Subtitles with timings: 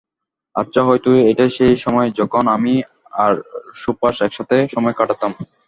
[0.55, 2.73] আচ্ছা, হয়তো এটা সেই সময় যখন আমি
[3.23, 3.33] আর
[3.75, 5.31] সুপস একসাথে সময় কাটাতাম।